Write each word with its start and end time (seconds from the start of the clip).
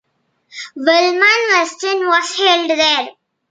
William 0.75 1.19
Weston 1.51 1.99
was 1.99 2.35
held 2.39 2.69
there. 2.71 3.09